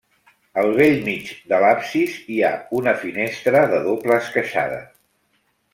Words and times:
Al 0.61 0.71
bell 0.79 0.95
mig 1.09 1.29
de 1.51 1.59
l'absis 1.65 2.15
hi 2.37 2.41
ha 2.49 2.51
una 2.81 2.97
finestra 3.05 3.65
de 3.75 3.85
doble 3.91 4.21
esqueixada. 4.25 4.83